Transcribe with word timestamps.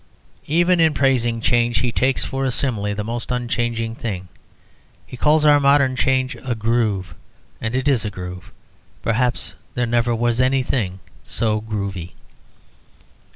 Even 0.47 0.79
in 0.79 0.95
praising 0.95 1.41
change, 1.41 1.81
he 1.81 1.91
takes 1.91 2.23
for 2.23 2.43
a 2.43 2.49
simile 2.49 2.95
the 2.95 3.03
most 3.03 3.31
unchanging 3.31 3.93
thing. 3.93 4.29
He 5.05 5.15
calls 5.15 5.45
our 5.45 5.59
modern 5.59 5.95
change 5.95 6.35
a 6.43 6.55
groove. 6.55 7.13
And 7.61 7.75
it 7.75 7.87
is 7.87 8.03
a 8.03 8.09
groove; 8.09 8.51
perhaps 9.03 9.53
there 9.75 9.85
was 9.85 10.39
never 10.39 10.43
anything 10.43 11.01
so 11.23 11.61
groovy. 11.61 12.13